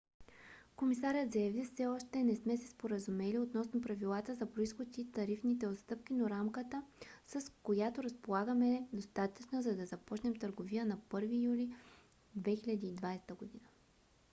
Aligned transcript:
комисарят 0.75 1.31
заяви: 1.31 1.63
все 1.65 1.85
още 1.87 2.23
не 2.23 2.35
сме 2.35 2.57
се 2.57 2.67
споразумели 2.67 3.39
относно 3.39 3.81
правилата 3.81 4.35
за 4.35 4.45
произход 4.53 4.97
и 4.97 5.11
тарифните 5.11 5.67
отстъпки 5.67 6.13
но 6.13 6.29
рамката 6.29 6.83
с 7.27 7.51
която 7.63 8.03
разполагаме 8.03 8.69
е 8.75 8.87
достатъчна 8.93 9.61
за 9.61 9.75
да 9.75 9.85
започнем 9.85 10.35
търговия 10.35 10.85
на 10.85 10.97
1 10.97 11.43
юли 11.43 11.73
2020 12.39 13.27
г. 13.27 13.45